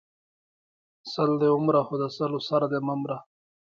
ـ 0.55 1.13
سل 1.13 1.31
دی 1.41 1.49
ونره 1.53 1.81
خو 1.87 1.95
د 2.01 2.05
سلو 2.17 2.39
سر 2.47 2.61
دی 2.71 2.79
مه 2.87 2.95
مره. 3.01 3.17